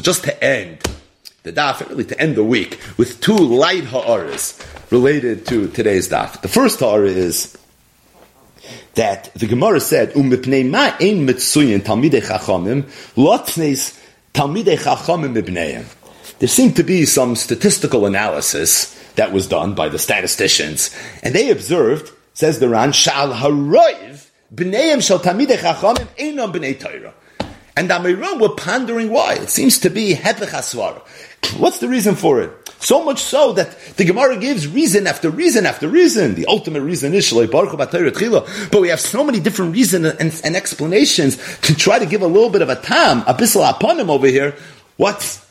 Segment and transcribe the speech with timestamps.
[0.00, 0.78] just to end
[1.42, 4.58] the daf, really to end the week, with two light ha'aras
[4.90, 6.40] related to today's daf.
[6.40, 7.58] The first ha'ara is
[8.94, 12.88] that the Gemara said, "Umipnei ma ein chachamim
[14.78, 15.84] chachamim ibneim."
[16.38, 20.90] There seemed to be some statistical analysis that was done by the statisticians,
[21.22, 24.24] and they observed, says the Ran, "Shal haroiv
[24.54, 27.12] b'neim shal talmidei chachamim einam b'nei Torah."
[27.76, 29.34] And Amiram were pondering why.
[29.34, 32.50] It seems to be Hepech What's the reason for it?
[32.80, 36.34] So much so that the Gemara gives reason after reason after reason.
[36.34, 37.78] The ultimate reason is Shalei Baruch
[38.70, 42.26] But we have so many different reasons and, and, explanations to try to give a
[42.26, 44.54] little bit of a tam, a bissel upon him over here.
[44.96, 45.46] What's,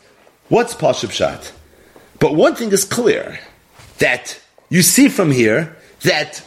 [0.49, 1.53] what's Pashab Shat?
[2.19, 3.39] But one thing is clear,
[3.99, 6.43] that you see from here that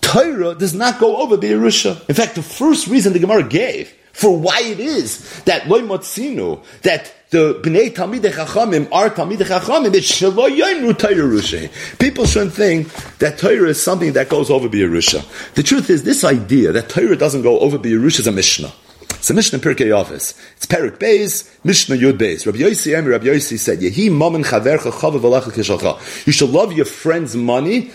[0.00, 2.08] Torah does not go over the Be'erusha.
[2.08, 6.62] In fact, the first reason the Gemara gave for why it is that loy motzinu
[6.82, 9.94] that the bnei talmidei chachamim are talmidei chachamim.
[9.94, 15.54] It's shelo People shouldn't think that Torah is something that goes over B'Yerusha.
[15.54, 18.72] The truth is, this idea that Torah doesn't go over B'Yerusha is a Mishnah.
[19.20, 20.34] It's a Mishnah Pirkei Avos.
[20.56, 22.46] It's Perik Beis, Mishnah Yud Beis.
[22.46, 26.26] Rabbi Yossi Emi, Rabbi Yossi said, Yehi momen chavercha chavav.
[26.26, 27.90] You should love your friend's money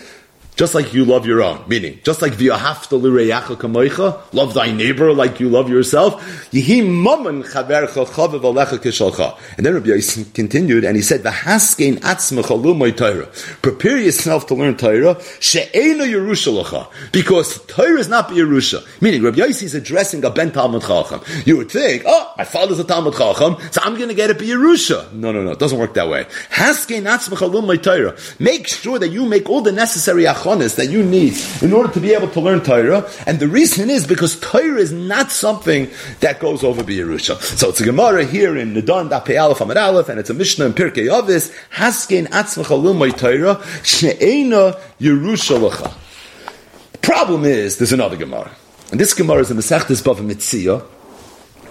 [0.56, 1.62] just like you love your own.
[1.68, 6.14] Meaning, just like v'yahafta l'reyacha kamoicha, love thy neighbor like you love yourself.
[6.52, 6.62] And
[9.66, 13.26] then Rabbi Yossi continued and he said, v'haskein atzmecha lumay Torah.
[13.60, 18.82] Prepare yourself to learn Torah, she'ena Yerusha Because Torah is not Yerusha.
[19.02, 21.20] Meaning, Rabbi Yossi is addressing a ben Talmud Chacham.
[21.44, 24.38] You would think, oh, my father's a Talmud Chacham, so I'm going to get it
[24.38, 25.12] Yerusha.
[25.12, 26.24] No, no, no, it doesn't work that way.
[26.50, 28.16] Haskein atzmecha lumay Torah.
[28.38, 32.14] Make sure that you make all the necessary that you need in order to be
[32.14, 33.10] able to learn Torah.
[33.26, 37.40] And the reason is because Torah is not something that goes over B'Yerusha.
[37.40, 40.66] So it's a Gemara here in Nidan Dapei Aleph Amar Aleph, and it's a Mishnah
[40.66, 45.92] in Pirkei Avos, Haskein Atzmacha Lumay Torah, She'ena Yerusha Lecha.
[46.92, 48.50] The problem is, there's another Gemara.
[48.92, 50.86] And this Gemara is in the Sechtes Bava Mitzia,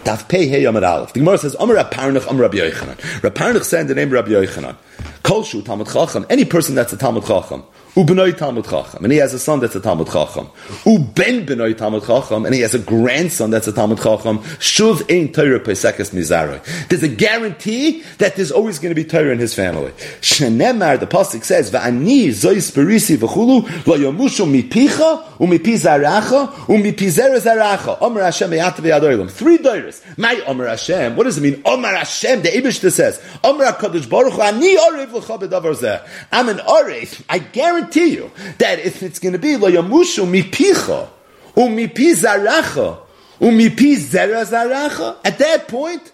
[0.04, 1.14] Daf Pei Hey Amar Aleph.
[1.14, 3.24] The Gemara says, Amar Aparnach, Amar Rabbi Yochanan.
[3.24, 4.76] Rabbi said the name Rabbi Yochanan,
[5.24, 7.64] Kolshu Talmud Chacham, any person that's a Talmud Chacham,
[7.96, 10.48] Ubenoi Talmud Chacham, and he has a son that's a Talmud Chacham.
[10.84, 14.40] Uben Benoi Talmud Chacham, and he has a grandson that's a Talmud Chacham.
[14.60, 16.60] Shuv ein Torah Pesekes Mizaroi.
[16.90, 19.94] There's a guarantee that there's always going to be Torah in his family.
[20.20, 27.40] Shenemar, the pasuk says, "Va'ani zois perisi v'chulu lo yomushu mipicha umipi zaracha umipi zera
[27.40, 29.32] zaracha." Omer Hashem yadorim.
[29.32, 30.02] Three doiris.
[30.18, 31.16] My Omer Hashem.
[31.16, 31.62] What does it mean?
[31.64, 32.42] Omer Hashem.
[32.42, 37.22] The Eibushter says, "Omer Hakadosh Baruch Hu ani orev l'cha b'davar zeh." I'm an orev.
[37.30, 41.08] I guarantee guarantee you that if it's going to be lo yamushu mipicha
[41.56, 42.98] umipi zaracha
[43.40, 46.12] umipi zera zaracha, at that point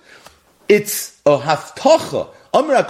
[0.68, 2.74] it's a haftacha Amr.
[2.74, 2.90] That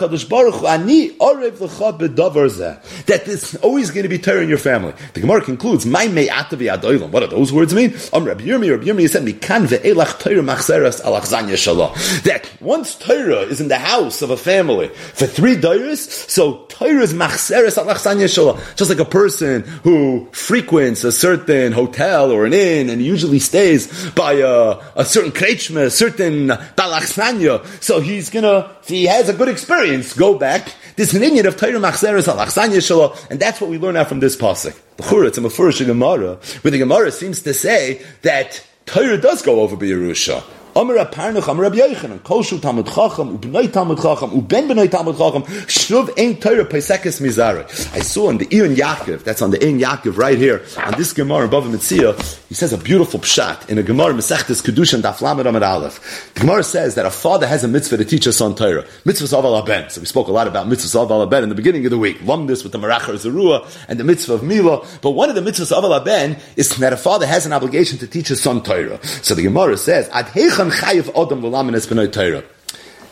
[3.25, 4.93] there's always going to be terror in your family.
[5.13, 7.11] The Gemara concludes, My Mei Atavi Adoilam.
[7.11, 7.93] What do those words mean?
[8.11, 12.23] Amr Rabbi Yirmi, Rabbi Yirmi said, Mikan ve'elach Torah machzeres al Shalah.
[12.23, 17.03] That once Torah is in the house of a family for three days, so Torah
[17.03, 18.75] is machzeres al Shalah.
[18.75, 24.09] Just like a person who frequents a certain hotel or an inn and usually stays
[24.11, 27.63] by a, a certain krechma, a certain balachsanya.
[27.83, 30.73] So he's gonna, he has a good experience, go back.
[30.95, 34.79] This Indian of Torah Machzeres al and that's what we learn out from this pasuk.
[34.97, 39.41] The Chura, it's a Mefurish Gemara, where the Gemara seems to say that Torah does
[39.41, 40.43] go over Yerusha.
[40.73, 45.17] Amar Aparnuch, Amar Rabbi Yochanan, Kol Shu Talmud Chacham, Ubnei Talmud Chacham, Uben Benoi Talmud
[45.17, 47.65] Chacham, Shnuv Ein Torah Pesekes Mizare.
[47.93, 51.11] I saw in the Ein Yaakov, that's on the Ein Yaakov right here, on this
[51.11, 52.15] Gemara above the Mitzia,
[52.47, 56.33] he says a beautiful pshat in a Gemara Mesechtes Kedushan Daf Lamed Amar Aleph.
[56.35, 58.85] The Gemara says that a father has a mitzvah to teach a son Torah.
[59.03, 61.85] Mitzvah of al So we spoke a lot about mitzvah of al in the beginning
[61.85, 62.21] of the week.
[62.23, 64.85] Lumb this with the Marachar Zerua and the mitzvah of Mila.
[65.01, 68.07] But one of the mitzvahs of al is that a father has an obligation to
[68.07, 68.99] teach his son Torah.
[69.21, 70.27] So the Gemara says, Ad.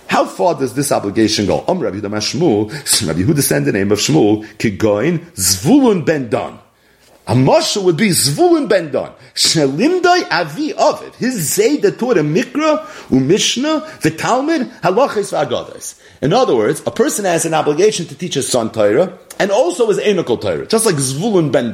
[0.08, 1.64] How far does this obligation go?
[1.68, 6.60] Om Rabbi Yehuda Shmuel, Rabbi Yehuda send the name of Shmuel, Kigoin Zvulun ben Dan.
[7.28, 9.12] A marshal would be Zvulun ben Dan.
[9.36, 16.02] Shelimdai avi of His Zayd that taught Mikra, Umishna, the Talmud, Halachis v'Agadas.
[16.22, 19.88] In other words, a person has an obligation to teach his son Torah, and also
[19.88, 21.74] his Enokal Torah, just like Zvulun ben.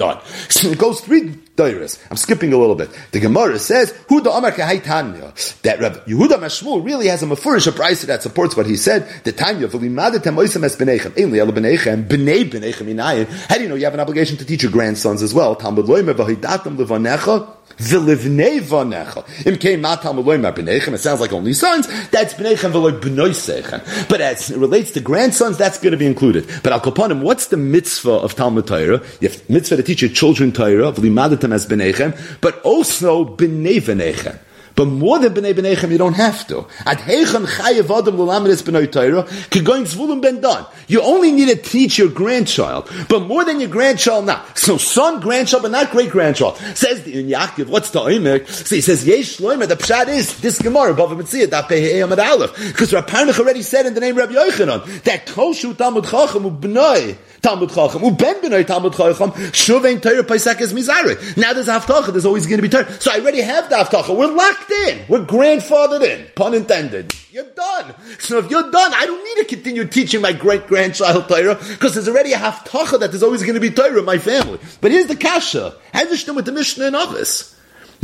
[0.50, 2.04] So it goes three Doiris.
[2.12, 2.90] I'm skipping a little bit.
[3.12, 5.34] The Gemara says, Who Huda Amar Tanya,
[5.64, 9.08] that Rav Yehuda Mashmul really has a mafurish, a price that supports what he said.
[9.24, 13.28] The Tanya, V'limadetem oisem es b'neichem, Ein el b'neichem, b'nei b'neichem inayin.
[13.50, 15.56] How do you know you have an obligation to teach your grandsons as well?
[15.56, 15.86] Talmud
[17.78, 17.88] It
[21.00, 21.88] sounds like only sons.
[22.10, 24.10] That's b'nechem v'loy b'noisechem.
[24.10, 26.48] But as it relates to grandsons, that's going to be included.
[26.64, 29.02] But al kaponim, what's the mitzvah of Talmud Torah?
[29.20, 34.40] You have mitzvah to teach your children Torah, v'limadatem as b'nechem, but also b'nei v'nechem.
[34.76, 36.68] But more than b'nei b'neichem, you don't have to.
[36.86, 40.66] Ad heichen chayev adam l'lamedes b'nei Torah, zvulun ben dan.
[40.88, 44.44] You only need to teach your grandchild, but more than your grandchild now.
[44.54, 46.58] So son, grandchild, but not great grandchild.
[46.76, 48.48] Says the in what's the oimek?
[48.48, 52.20] So he says, yesh shloimer, the pshat is, this Gemara, Bava Mitziyah, that pehei amad
[52.24, 52.56] aleph.
[52.56, 53.06] Because Rav
[53.40, 58.02] already said in the name of Rabbi Yochanan, that koshu talmud chacham u'bnoi, Talmud Chacham.
[58.02, 59.30] Uben b'noi Talmud Chacham.
[59.54, 61.38] Shuvein Torah Paisek is Mizare.
[61.38, 62.12] Now there's Haftacha.
[62.12, 62.92] There's always going to be Torah.
[63.00, 64.18] So I already have the Haftacha.
[64.18, 65.06] We're locked in.
[65.08, 66.26] We're grandfathered in.
[66.36, 67.14] Pun intended.
[67.30, 67.94] You're done.
[68.18, 71.94] So if you're done, I don't need to continue teaching my great grandchild Torah because
[71.94, 74.58] there's already a Haftacha that there's always going to be Torah in my family.
[74.82, 75.76] But here's the Kasha.
[75.94, 77.55] Have with the Mishnah in Avos.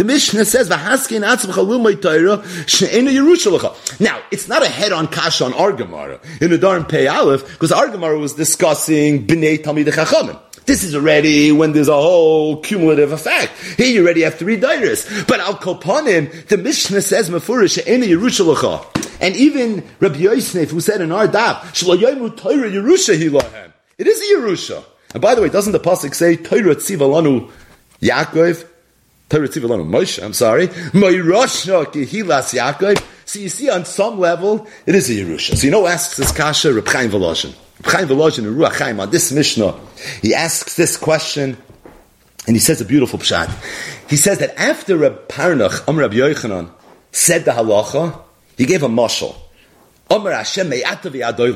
[0.01, 5.45] The Mishnah says, "V'haskin atzvcha lumay Torah she'enu Yerushalaycha." Now, it's not a head-on kasha
[5.45, 9.85] on our Gemara in the Darn Pei Aleph because our Gemara was discussing bnei Talmid
[9.85, 10.39] Chachamim.
[10.65, 13.51] This is already when there's a whole cumulative effect.
[13.77, 15.27] Here you already have three dairis.
[15.27, 18.83] But al kopanim, the Mishnah says mefurish she'enu Yerushalaycha.
[19.21, 24.19] And even Rabbi Yosef, who said in our daf, "Shloyayimu Torah Yerusha hilahem." It is
[24.19, 24.83] a Yerusha.
[25.13, 27.51] And by the way, doesn't the pasuk say Torah tzivalanu
[28.01, 28.65] Yaakov?
[29.31, 30.67] Torah Tzivilanu Moshe, I'm sorry.
[30.67, 33.01] Moirosha Kehilas Yaakov.
[33.23, 35.55] So you see, on some level, it is a Yerusha.
[35.55, 37.55] So you know asks this Kasha, Reb Chaim Volozhin.
[37.77, 39.79] Reb Chaim Volozhin in Ruach Chaim, on this Mishnah,
[40.21, 41.55] he asks this question,
[42.45, 43.49] and he says a beautiful pshat.
[44.09, 46.69] He says that after Reb Parnach, Am Reb Yochanan,
[47.13, 48.19] said the halacha,
[48.57, 49.33] he gave a mashal.
[50.09, 50.69] Omer Hashem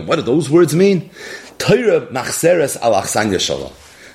[0.08, 1.10] What do those words mean?
[1.58, 2.94] Torah machseres al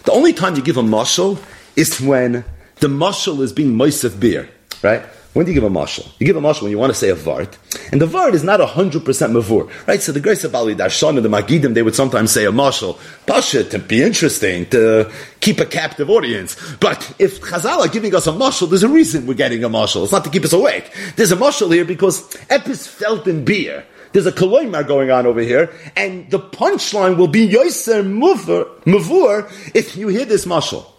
[0.05, 1.39] The only time you give a mashal
[1.77, 2.43] is when
[2.81, 4.49] the mashal is being moisef beer,
[4.83, 5.03] right?
[5.33, 6.11] When do you give a mashal?
[6.19, 7.57] You give a mashal when you want to say a vart,
[7.93, 10.03] and the vart is not hundred percent mavur, right?
[10.03, 12.99] So the grace of Ali Darshan and the Magidim, they would sometimes say a mashal,
[13.27, 16.57] pasha to be interesting, to keep a captive audience.
[16.81, 20.03] But if Chazal are giving us a mashal, there's a reason we're getting a mashal.
[20.03, 20.91] It's not to keep us awake.
[21.15, 23.85] There's a mashal here because epis felt in beer.
[24.13, 29.97] There's a koloimar going on over here, and the punchline will be yoiser mavur if
[29.97, 30.90] you hear this mashal.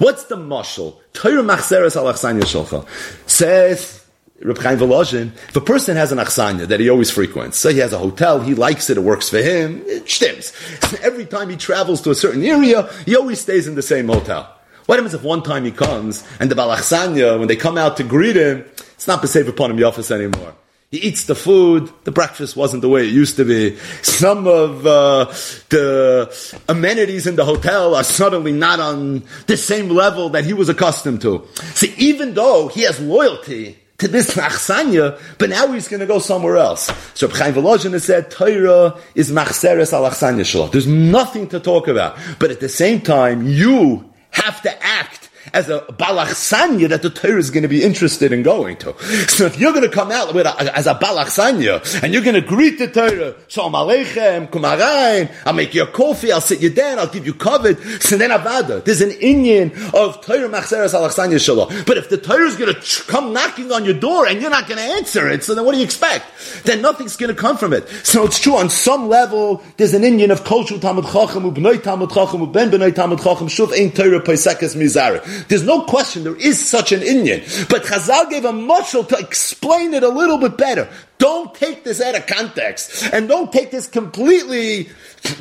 [0.00, 0.96] What's the mashal?
[1.12, 2.86] Torah machzeres al achsanya shalcha.
[3.28, 4.02] Says
[4.40, 7.80] Reb Chaim Volozhin, if a person has an achsanya that he always frequents, say he
[7.80, 10.54] has a hotel, he likes it, it works for him, it stims.
[11.02, 14.50] Every time he travels to a certain area, he always stays in the same hotel.
[14.86, 18.02] What happens if one time he comes and the balachsanya, when they come out to
[18.02, 18.64] greet him,
[18.94, 20.54] it's not safe upon him office anymore.
[20.90, 21.88] He eats the food.
[22.02, 23.76] The breakfast wasn't the way it used to be.
[24.02, 25.26] Some of uh,
[25.68, 30.68] the amenities in the hotel are suddenly not on the same level that he was
[30.68, 31.46] accustomed to.
[31.74, 36.18] See, even though he has loyalty to this achsanya, but now he's going to go
[36.18, 36.90] somewhere else.
[37.14, 42.18] So Chaim Volozhin has said, Torah is machseres al achsanya There's nothing to talk about.
[42.40, 45.19] But at the same time, you have to act
[45.52, 48.94] as a balachsanya that the Torah is going to be interested in going to.
[49.28, 52.40] So if you're going to come out with a, as a balachsanya and you're going
[52.40, 56.70] to greet the Torah, Shalom Aleichem, Kumarain, I'll make you a coffee, I'll sit you
[56.70, 58.84] down, I'll give you covered, so then avada.
[58.84, 61.84] There's an Indian of Torah machzeres alachsanya shalom.
[61.86, 64.68] But if the Torah is going to come knocking on your door and you're not
[64.68, 66.26] going to answer it, so then what do you expect?
[66.64, 67.88] Then nothing's going to come from it.
[68.04, 72.10] So it's true on some level, there's an Indian of Kol Talmud Chacham, Ubnoi Talmud
[72.10, 75.20] Chacham, Uben Talmud Chacham, Shuv Ein Torah Paisekes Mizare.
[75.48, 77.40] There's no question there is such an Indian.
[77.68, 80.88] But Chazal gave a mushal to explain it a little bit better.
[81.18, 84.88] Don't take this out of context and don't take this completely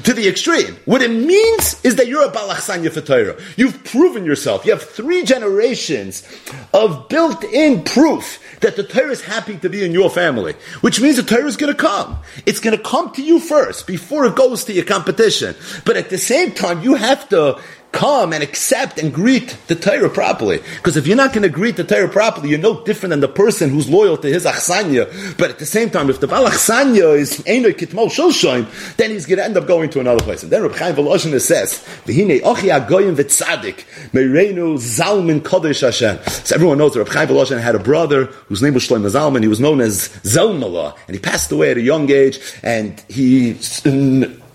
[0.03, 0.75] to the extreme.
[0.83, 3.41] What it means is that you're a balachsanya for Torah.
[3.55, 4.65] You've proven yourself.
[4.65, 6.27] You have three generations
[6.73, 11.15] of built-in proof that the Torah is happy to be in your family, which means
[11.15, 12.19] the Torah is going to come.
[12.45, 15.55] It's going to come to you first before it goes to your competition.
[15.85, 20.09] But at the same time, you have to come and accept and greet the Torah
[20.09, 20.59] properly.
[20.77, 23.27] Because if you're not going to greet the Torah properly, you're no different than the
[23.27, 25.37] person who's loyal to his achsanya.
[25.37, 29.25] But at the same time, if the Baal achsanya is Einoy Kitmol Shulshoim, then he's
[29.25, 30.43] going to end up going to another place.
[30.43, 36.19] And then Reb Chaim Volozhin says, V'hine ochi agoyim v'tzadik, mereinu zalmin kodesh Hashem.
[36.45, 39.41] So everyone knows that Reb Chaim Volozhin had a brother whose name was Shlomo Zalman.
[39.41, 40.95] He was known as Zelmala.
[41.07, 42.39] And he passed away at a young age.
[42.63, 43.53] And he,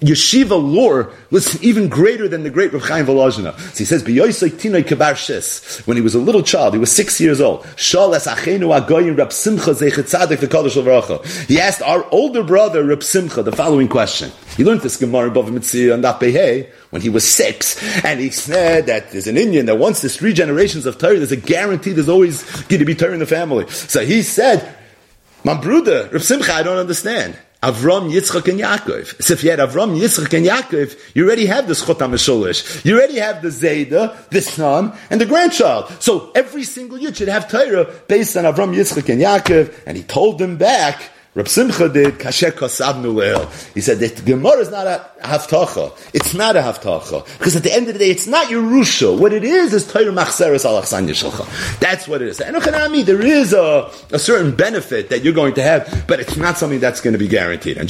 [0.00, 3.58] yeshiva lore was even greater than the great Rav Chaim Volozhina.
[3.58, 4.04] So he says,
[5.86, 7.64] when he was a little child, he was six years old.
[11.46, 14.30] He asked our older brother, Rab Simcha, the following question.
[14.56, 18.86] He learned this Gemara above Mitzvah and Dapehei when he was six, and he said
[18.86, 22.08] that there's an Indian that once there's three generations of Torah, there's a guarantee there's
[22.08, 23.68] always going to be Torah in the family.
[23.68, 24.76] So he said,
[25.42, 27.36] my brother, Rab Simcha, I don't understand.
[27.64, 29.22] Avram, Yitzchak, and Yaakov.
[29.22, 32.84] So if you had Avram, Yitzchak, and Yaakov, you already have the Schot HaMesholish.
[32.84, 35.90] You already have the Zayda, the son, and the grandchild.
[36.00, 39.72] So every single yid should have Torah based on Avram, Yitzchak, and Yaakov.
[39.86, 43.74] And he told them back, Rab Simcha did kasher kosabnu leil.
[43.74, 45.92] He said that Gemara is not a haftacha.
[46.14, 49.18] It's not a haftacha because at the end of the day, it's not Yerusha.
[49.18, 51.80] What it is is Torah machzeres alachsan yishalcha.
[51.80, 52.40] That's what it is.
[52.40, 56.56] And there is a, a certain benefit that you're going to have, but it's not
[56.56, 57.78] something that's going to be guaranteed.
[57.78, 57.88] And